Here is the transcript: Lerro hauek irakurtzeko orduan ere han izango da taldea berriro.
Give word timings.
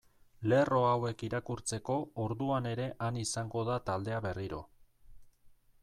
Lerro 0.51 0.79
hauek 0.91 1.19
irakurtzeko 1.27 1.97
orduan 2.25 2.71
ere 2.71 2.89
han 3.09 3.21
izango 3.25 3.67
da 3.71 3.77
taldea 3.91 4.23
berriro. 4.29 4.65